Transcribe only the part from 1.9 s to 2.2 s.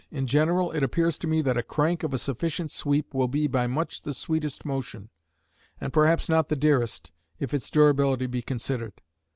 of a